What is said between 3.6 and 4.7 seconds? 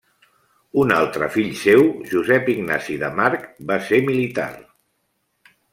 va ser militar.